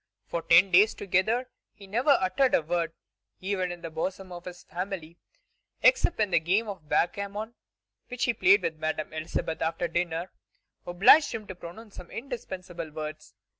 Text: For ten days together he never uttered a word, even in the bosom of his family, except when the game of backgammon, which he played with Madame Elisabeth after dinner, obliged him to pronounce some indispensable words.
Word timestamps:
For 0.25 0.41
ten 0.41 0.71
days 0.71 0.95
together 0.95 1.47
he 1.75 1.85
never 1.85 2.17
uttered 2.19 2.55
a 2.55 2.63
word, 2.63 2.93
even 3.39 3.71
in 3.71 3.83
the 3.83 3.91
bosom 3.91 4.31
of 4.31 4.45
his 4.45 4.63
family, 4.63 5.19
except 5.83 6.17
when 6.17 6.31
the 6.31 6.39
game 6.39 6.67
of 6.67 6.89
backgammon, 6.89 7.53
which 8.07 8.23
he 8.23 8.33
played 8.33 8.63
with 8.63 8.77
Madame 8.79 9.13
Elisabeth 9.13 9.61
after 9.61 9.87
dinner, 9.87 10.31
obliged 10.87 11.33
him 11.35 11.45
to 11.45 11.53
pronounce 11.53 11.97
some 11.97 12.09
indispensable 12.09 12.89
words. 12.89 13.35